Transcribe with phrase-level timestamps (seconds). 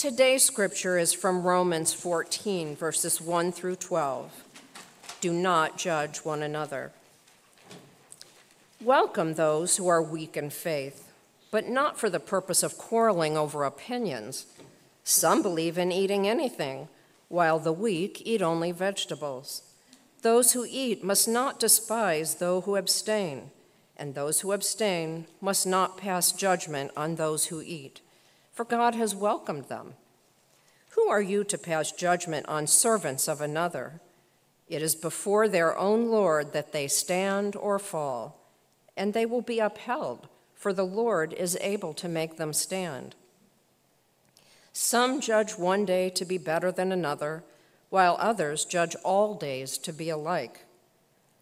[0.00, 4.44] Today's scripture is from Romans 14, verses 1 through 12.
[5.20, 6.92] Do not judge one another.
[8.82, 11.12] Welcome those who are weak in faith,
[11.50, 14.46] but not for the purpose of quarreling over opinions.
[15.04, 16.88] Some believe in eating anything,
[17.28, 19.70] while the weak eat only vegetables.
[20.22, 23.50] Those who eat must not despise those who abstain,
[23.98, 28.00] and those who abstain must not pass judgment on those who eat,
[28.52, 29.94] for God has welcomed them.
[30.90, 34.00] Who are you to pass judgment on servants of another?
[34.68, 38.40] It is before their own Lord that they stand or fall,
[38.96, 43.14] and they will be upheld, for the Lord is able to make them stand.
[44.72, 47.42] Some judge one day to be better than another
[47.90, 50.64] while others judge all days to be alike.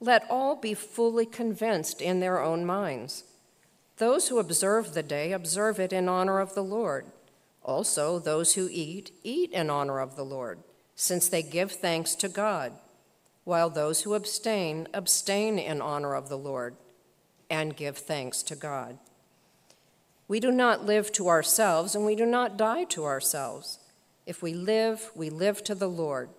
[0.00, 3.24] Let all be fully convinced in their own minds.
[4.00, 7.04] Those who observe the day observe it in honor of the Lord.
[7.62, 10.60] Also, those who eat, eat in honor of the Lord,
[10.94, 12.72] since they give thanks to God,
[13.44, 16.76] while those who abstain, abstain in honor of the Lord
[17.50, 18.96] and give thanks to God.
[20.28, 23.80] We do not live to ourselves, and we do not die to ourselves.
[24.24, 26.30] If we live, we live to the Lord,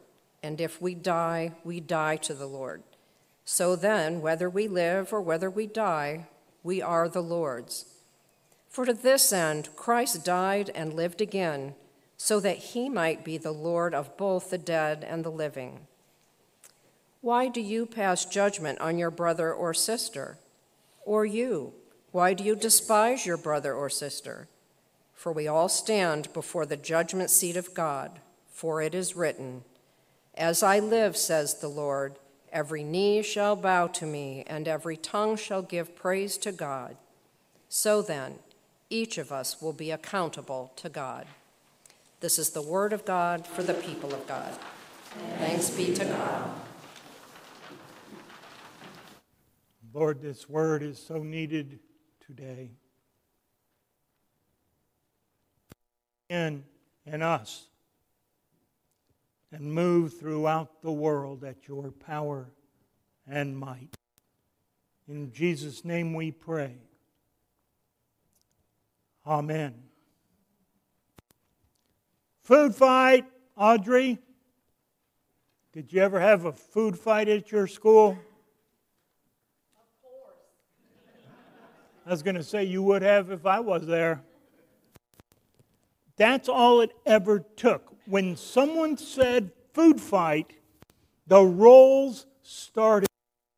[0.42, 2.82] and if we die, we die to the Lord.
[3.46, 6.26] So then, whether we live or whether we die,
[6.64, 7.86] we are the Lord's.
[8.70, 11.76] For to this end, Christ died and lived again,
[12.18, 15.88] so that he might be the Lord of both the dead and the living.
[17.22, 20.38] Why do you pass judgment on your brother or sister?
[21.04, 21.74] Or you,
[22.12, 24.48] why do you despise your brother or sister?
[25.14, 28.20] For we all stand before the judgment seat of God,
[28.52, 29.64] for it is written,
[30.36, 32.16] As I live, says the Lord,
[32.52, 36.98] every knee shall bow to me, and every tongue shall give praise to God.
[37.70, 38.36] So then,
[38.90, 41.28] each of us will be accountable to God.
[42.20, 44.54] This is the word of God for the people of God.
[45.38, 46.50] Thanks be to God.
[49.94, 51.80] Lord, this word is so needed
[52.26, 52.72] today.
[56.32, 56.64] in
[57.22, 57.68] us
[59.52, 62.52] and move throughout the world at your power
[63.28, 63.96] and might.
[65.08, 66.78] In Jesus' name we pray.
[69.26, 69.76] Amen.
[72.42, 73.26] Food fight,
[73.58, 74.20] Audrey.
[75.74, 78.12] Did you ever have a food fight at your school?
[78.12, 78.18] Of
[80.02, 80.36] course.
[82.06, 84.24] I was going to say you would have if I was there.
[86.22, 87.96] That's all it ever took.
[88.06, 90.54] When someone said food fight,
[91.26, 93.10] the rolls started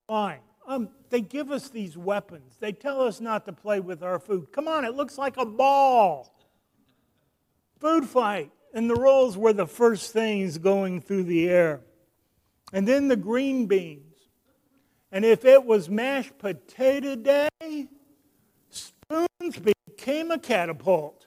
[0.07, 0.39] flying.
[0.65, 2.55] Um, they give us these weapons.
[2.61, 4.53] They tell us not to play with our food.
[4.53, 6.33] Come on, it looks like a ball.
[7.81, 8.49] Food fight.
[8.73, 11.81] And the rolls were the first things going through the air.
[12.71, 14.15] And then the green beans.
[15.11, 17.89] And if it was mashed potato day,
[18.69, 21.22] spoons became a catapult.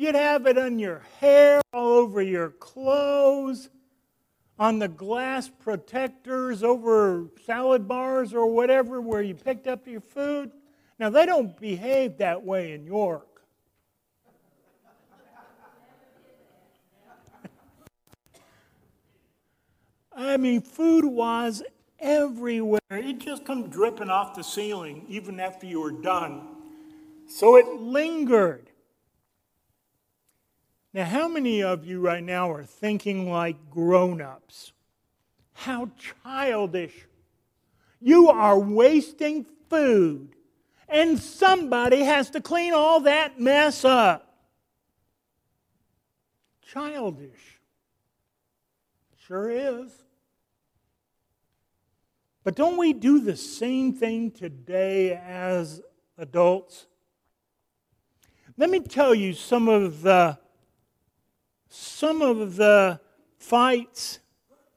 [0.00, 3.68] You'd have it on your hair, all over your clothes,
[4.58, 10.52] on the glass protectors over salad bars or whatever where you picked up your food.
[10.98, 13.42] Now, they don't behave that way in York.
[20.16, 21.62] I mean, food was
[21.98, 22.80] everywhere.
[22.90, 26.40] It just come dripping off the ceiling even after you were done.
[27.28, 28.70] So it lingered.
[30.92, 34.72] Now, how many of you right now are thinking like grown ups?
[35.52, 35.90] How
[36.24, 37.06] childish.
[38.00, 40.34] You are wasting food,
[40.88, 44.34] and somebody has to clean all that mess up.
[46.62, 47.60] Childish.
[49.16, 49.92] Sure is.
[52.42, 55.82] But don't we do the same thing today as
[56.18, 56.86] adults?
[58.56, 60.38] Let me tell you some of the
[61.70, 63.00] some of the
[63.38, 64.18] fights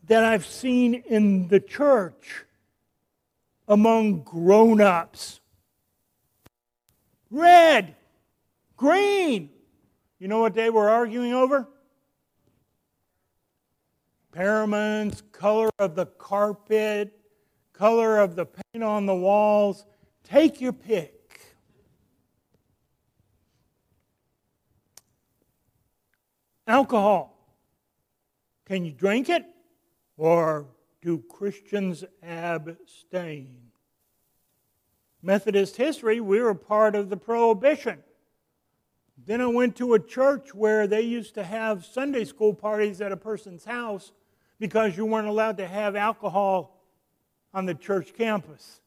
[0.06, 2.46] that I've seen in the church
[3.68, 5.42] among grown ups.
[7.32, 7.96] Red,
[8.78, 9.50] green.
[10.20, 11.68] You know what they were arguing over?
[14.32, 17.18] Paraments, color of the carpet,
[17.74, 19.86] color of the paint on the walls.
[20.24, 21.13] Take your pick.
[26.68, 27.38] Alcohol.
[28.66, 29.46] Can you drink it?
[30.18, 30.68] Or
[31.02, 33.58] do Christians abstain?
[35.22, 38.04] Methodist history, we were part of the Prohibition.
[39.26, 43.12] Then I went to a church where they used to have Sunday school parties at
[43.12, 44.12] a person's house
[44.60, 46.82] because you weren't allowed to have alcohol
[47.54, 48.82] on the church campus.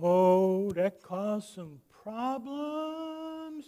[0.00, 3.64] Oh, that caused some problems.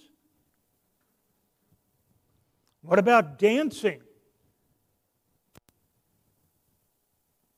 [2.85, 4.01] What about dancing?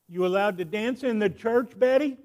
[0.08, 2.17] You allowed to dance in the church, Betty?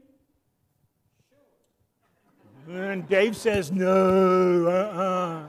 [2.68, 2.92] Sure.
[2.92, 5.48] And Dave says, no, uh-uh.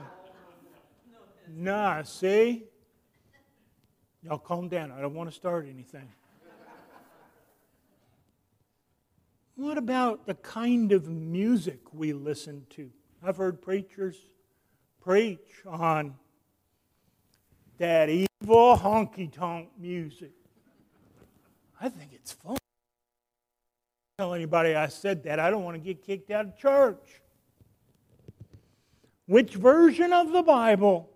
[1.55, 2.63] Nah, see?
[4.23, 4.91] Y'all calm down.
[4.91, 6.09] I don't want to start anything.
[9.55, 12.89] What about the kind of music we listen to?
[13.21, 14.17] I've heard preachers
[14.99, 16.15] preach on
[17.77, 20.31] that evil honky tonk music.
[21.79, 22.57] I think it's fun.
[24.17, 25.39] Tell anybody I said that.
[25.39, 27.21] I don't want to get kicked out of church.
[29.25, 31.09] Which version of the Bible?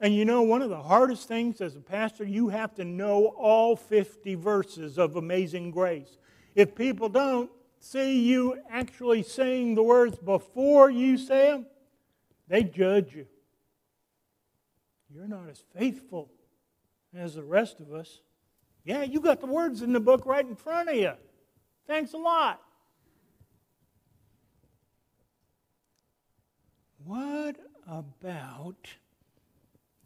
[0.00, 3.26] And you know, one of the hardest things as a pastor, you have to know
[3.36, 6.18] all 50 verses of Amazing Grace.
[6.54, 11.66] If people don't see you actually saying the words before you say them,
[12.48, 13.26] they judge you.
[15.14, 16.28] You're not as faithful
[17.14, 18.20] as the rest of us.
[18.84, 21.12] Yeah, you got the words in the book right in front of you.
[21.86, 22.60] Thanks a lot.
[27.04, 27.56] What
[27.86, 28.88] about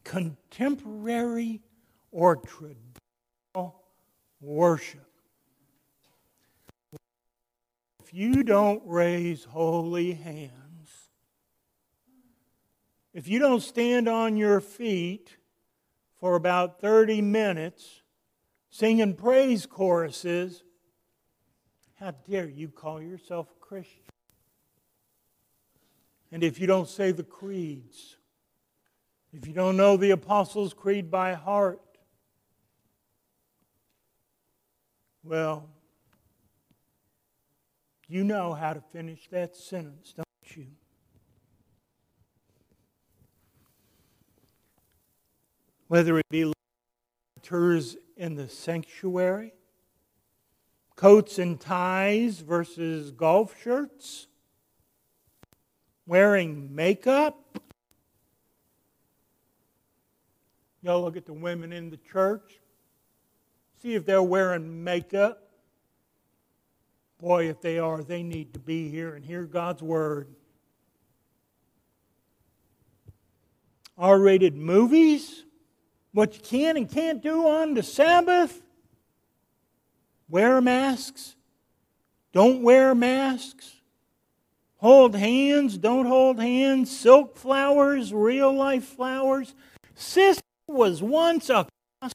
[0.05, 1.63] contemporary
[2.13, 3.83] or traditional
[4.43, 5.07] worship?
[8.05, 10.68] If you don't raise holy hands,
[13.19, 15.39] if you don't stand on your feet
[16.21, 18.03] for about 30 minutes
[18.71, 20.63] singing praise choruses,
[21.97, 24.05] how dare you call yourself a Christian?
[26.31, 28.19] And if you don't say the creeds,
[29.33, 31.81] if you don't know the Apostles' Creed by heart,
[35.25, 35.69] well,
[38.07, 40.69] you know how to finish that sentence, don't you?
[45.89, 46.53] Whether it be
[47.37, 49.55] letters in the sanctuary,
[50.97, 54.27] coats and ties versus golf shirts,
[56.07, 57.59] wearing makeup.
[60.83, 62.61] Y'all look at the women in the church,
[63.81, 65.49] see if they're wearing makeup.
[67.19, 70.29] Boy, if they are, they need to be here and hear God's word.
[73.97, 75.45] R rated movies,
[76.13, 78.63] what you can and can't do on the Sabbath.
[80.29, 81.37] Wear masks,
[82.33, 83.75] don't wear masks.
[84.79, 86.97] Hold hands, don't hold hands.
[86.97, 89.55] Silk flowers, real life flowers.
[89.97, 92.13] Sis was once across,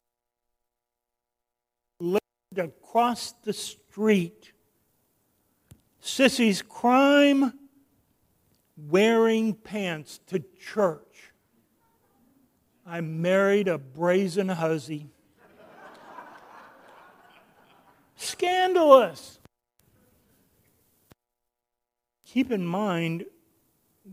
[2.00, 2.22] lived
[2.58, 4.54] across the street.
[6.02, 7.54] Sissy's crime
[8.78, 11.03] wearing pants to church.
[12.86, 15.10] I married a brazen hussy.
[18.16, 19.40] Scandalous.
[22.26, 23.26] Keep in mind,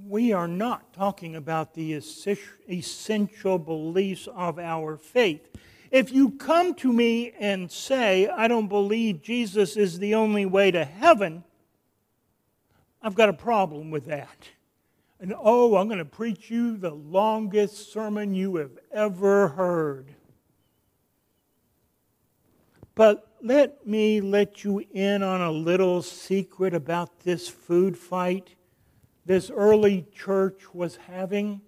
[0.07, 5.49] we are not talking about the essential beliefs of our faith.
[5.91, 10.71] If you come to me and say, I don't believe Jesus is the only way
[10.71, 11.43] to heaven,
[13.03, 14.50] I've got a problem with that.
[15.21, 20.15] And oh, I'm going to preach you the longest sermon you have ever heard.
[22.95, 28.55] But let me let you in on a little secret about this food fight
[29.31, 31.61] this early church was having.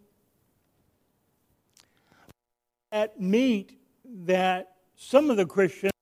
[2.91, 5.93] At meat that some of the Christians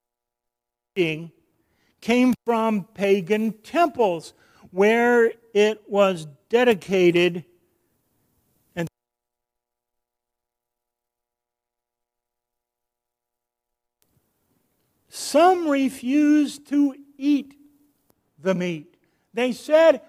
[0.96, 1.30] eating
[2.00, 4.32] came from pagan temples
[4.70, 7.44] where it was dedicated
[8.76, 8.88] and
[15.08, 17.54] some refused to eat
[18.38, 18.96] the meat.
[19.34, 20.02] They said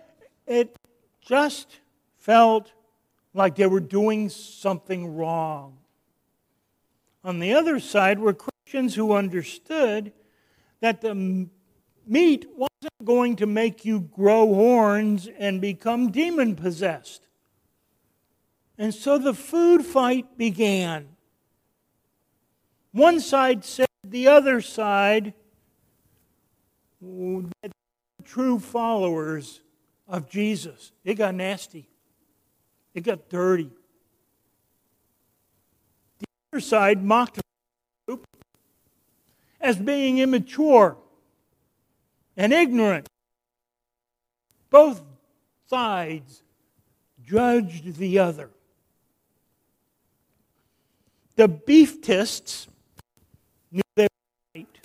[0.48, 0.76] it
[1.22, 1.80] just
[2.18, 2.72] felt
[3.34, 5.78] like they were doing something wrong.
[7.24, 10.12] On the other side were Christians who understood
[10.80, 11.48] that the
[12.08, 12.46] meat
[12.82, 17.28] wasn't going to make you grow horns and become demon possessed.
[18.78, 21.10] And so the food fight began.
[22.92, 25.34] One side said the other side
[27.02, 27.72] that
[28.24, 29.62] true followers
[30.08, 30.92] of Jesus.
[31.04, 31.88] It got nasty.
[32.96, 33.70] It got dirty.
[36.20, 37.40] The other side mocked
[39.60, 40.98] as being immature
[42.38, 43.08] and ignorant.
[44.70, 45.02] Both
[45.68, 46.44] sides
[47.24, 48.50] judged the other.
[51.36, 52.68] The beeftists
[53.72, 54.80] knew they were right,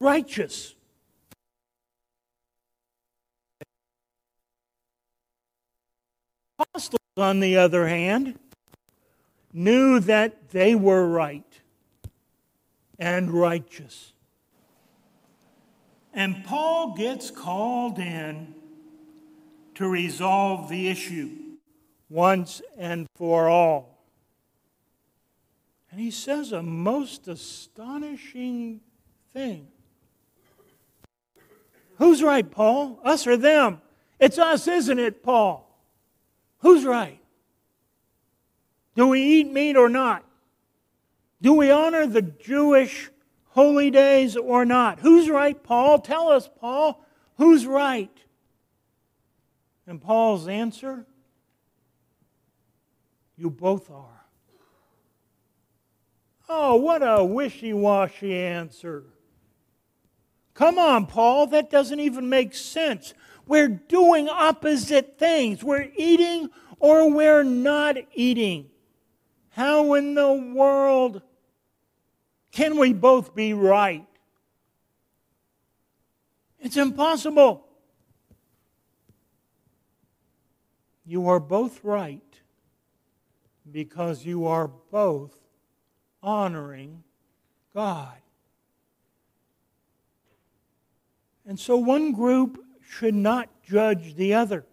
[0.00, 0.74] righteous.
[6.58, 8.38] Apostles, on the other hand,
[9.52, 11.60] knew that they were right
[12.98, 14.12] and righteous.
[16.12, 18.54] And Paul gets called in
[19.76, 21.30] to resolve the issue
[22.08, 24.04] once and for all.
[25.90, 28.80] And he says a most astonishing
[29.32, 29.68] thing.
[31.96, 33.00] Who's right, Paul?
[33.04, 33.80] Us or them?
[34.18, 35.66] It's us, isn't it, Paul?
[36.58, 37.20] Who's right?
[38.94, 40.24] Do we eat meat or not?
[41.42, 43.10] Do we honor the Jewish
[43.60, 45.00] holy days or not?
[45.00, 45.98] Who's right, Paul?
[45.98, 47.04] Tell us, Paul.
[47.36, 48.16] Who's right?
[49.86, 51.06] And Paul's answer
[53.36, 54.24] You both are.
[56.48, 59.04] Oh, what a wishy washy answer.
[60.54, 63.12] Come on, Paul, that doesn't even make sense.
[63.46, 65.62] We're doing opposite things.
[65.62, 66.48] We're eating
[66.78, 68.70] or we're not eating.
[69.50, 71.22] How in the world
[72.52, 74.06] can we both be right?
[76.58, 77.66] It's impossible.
[81.06, 82.22] You are both right
[83.70, 85.34] because you are both
[86.22, 87.02] honoring
[87.74, 88.16] God.
[91.46, 94.66] And so one group should not judge the other.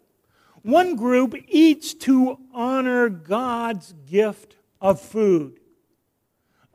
[0.61, 5.56] One group eats to honor God's gift of food.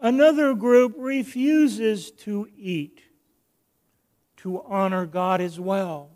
[0.03, 3.03] Another group refuses to eat
[4.39, 6.11] to honor God as well.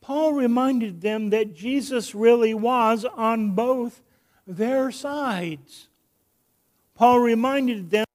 [0.00, 4.02] Paul reminded them that Jesus really was on both
[4.48, 5.86] their sides.
[6.96, 8.06] Paul reminded them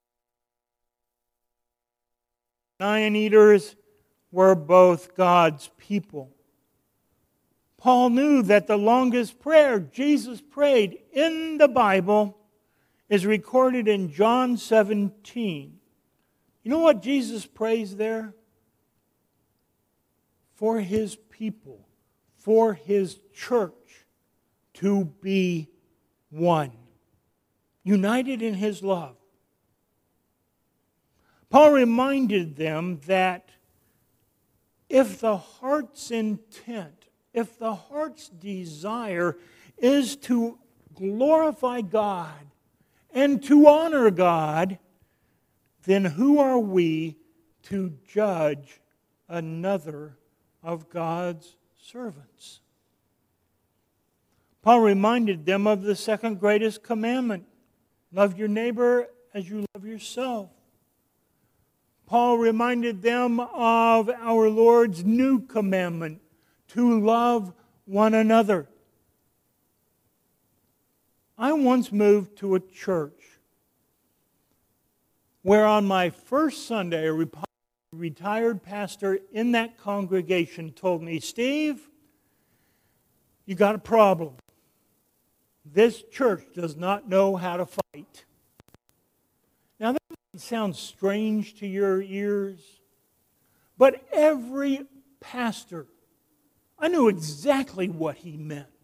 [2.81, 3.77] lion eaters
[4.33, 6.29] were both God's people.
[7.77, 12.37] Paul knew that the longest prayer Jesus prayed in the Bible
[13.11, 15.77] is recorded in John 17.
[16.63, 18.33] You know what Jesus prays there?
[20.55, 21.85] For his people,
[22.37, 24.05] for his church
[24.75, 25.67] to be
[26.29, 26.71] one,
[27.83, 29.17] united in his love.
[31.49, 33.49] Paul reminded them that
[34.87, 39.35] if the heart's intent, if the heart's desire
[39.77, 40.57] is to
[40.95, 42.31] glorify God
[43.13, 44.77] and to honor God,
[45.83, 47.17] then who are we
[47.63, 48.81] to judge
[49.27, 50.17] another
[50.63, 52.61] of God's servants?
[54.61, 57.45] Paul reminded them of the second greatest commandment
[58.13, 60.49] love your neighbor as you love yourself.
[62.05, 66.21] Paul reminded them of our Lord's new commandment
[66.69, 67.53] to love
[67.85, 68.67] one another.
[71.41, 73.39] I once moved to a church
[75.41, 77.27] where on my first Sunday, a
[77.91, 81.89] retired pastor in that congregation told me, Steve,
[83.47, 84.35] you got a problem.
[85.65, 88.25] This church does not know how to fight.
[89.79, 89.99] Now, that
[90.39, 92.59] sounds strange to your ears,
[93.79, 94.85] but every
[95.19, 95.87] pastor,
[96.77, 98.80] I knew exactly what he meant.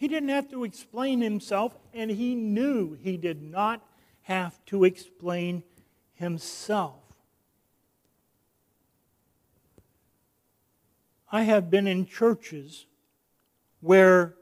[0.00, 3.86] He didn't have to explain himself, and he knew he did not
[4.22, 5.62] have to explain
[6.14, 7.02] himself.
[11.30, 12.86] I have been in churches
[13.80, 14.36] where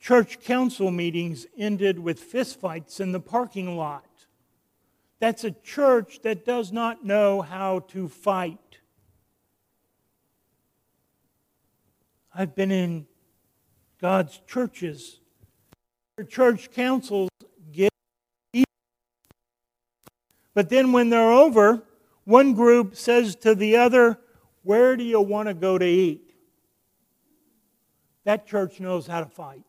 [0.00, 4.26] church council meetings ended with fistfights in the parking lot.
[5.20, 8.78] That's a church that does not know how to fight.
[12.34, 13.06] I've been in
[14.00, 15.20] God's churches.
[16.16, 17.30] Their church councils
[17.72, 17.90] get
[20.54, 21.84] but then when they're over,
[22.24, 24.18] one group says to the other,
[24.64, 26.34] Where do you want to go to eat?
[28.24, 29.62] That church knows how to fight.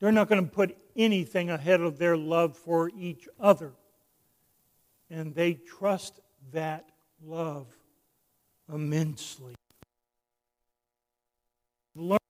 [0.00, 3.74] They're not going to put anything ahead of their love for each other.
[5.10, 6.20] and they trust
[6.52, 6.88] that
[7.22, 7.66] love
[8.72, 9.54] immensely.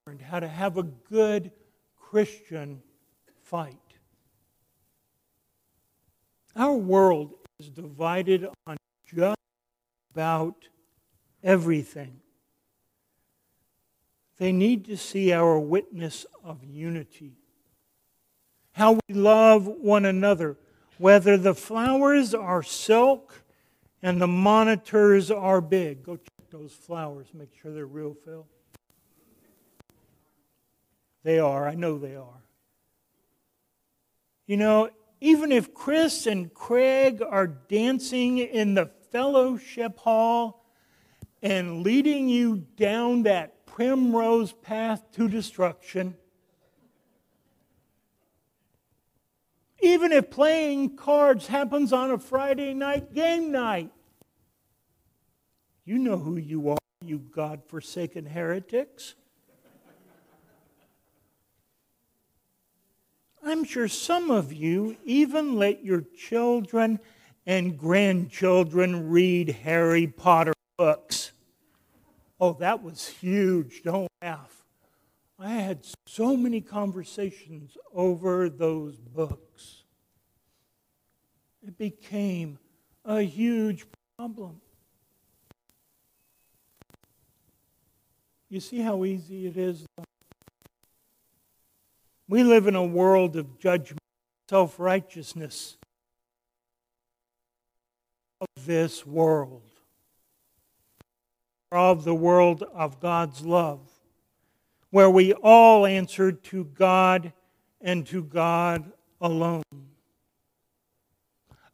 [0.09, 1.51] Learned how to have a good
[1.95, 2.81] Christian
[3.43, 3.75] fight.
[6.55, 9.37] Our world is divided on just
[10.11, 10.55] about
[11.43, 12.21] everything.
[14.39, 17.33] They need to see our witness of unity,
[18.71, 20.57] how we love one another,
[20.97, 23.43] whether the flowers are silk
[24.01, 26.01] and the monitors are big.
[26.01, 28.47] Go check those flowers, make sure they're real, Phil.
[31.23, 32.43] They are, I know they are.
[34.47, 34.89] You know,
[35.21, 40.65] even if Chris and Craig are dancing in the fellowship hall
[41.41, 46.15] and leading you down that primrose path to destruction,
[49.81, 53.91] even if playing cards happens on a Friday night game night,
[55.85, 59.15] you know who you are, you God forsaken heretics.
[63.43, 66.99] I'm sure some of you even let your children
[67.45, 71.31] and grandchildren read Harry Potter books.
[72.39, 73.81] Oh, that was huge.
[73.83, 74.63] Don't laugh.
[75.37, 79.83] I had so many conversations over those books.
[81.65, 82.59] It became
[83.05, 83.85] a huge
[84.17, 84.59] problem.
[88.49, 89.85] You see how easy it is?
[92.29, 93.99] We live in a world of judgment,
[94.47, 95.77] self righteousness
[98.39, 99.63] of this world,
[101.71, 103.79] of the world of God's love,
[104.91, 107.33] where we all answer to God
[107.81, 109.63] and to God alone.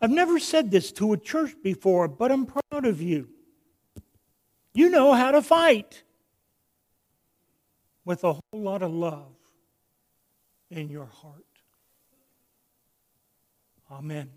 [0.01, 3.27] I've never said this to a church before, but I'm proud of you.
[4.73, 6.03] You know how to fight
[8.05, 9.34] with a whole lot of love
[10.69, 11.45] in your heart.
[13.91, 14.29] Amen.